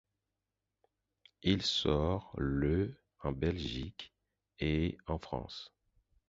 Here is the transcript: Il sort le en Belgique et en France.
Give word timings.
Il 1.43 1.61
sort 1.61 2.33
le 2.39 2.95
en 3.19 3.31
Belgique 3.31 4.15
et 4.59 4.97
en 5.05 5.19
France. 5.19 5.71